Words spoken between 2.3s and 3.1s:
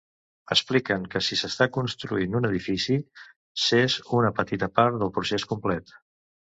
un edifici,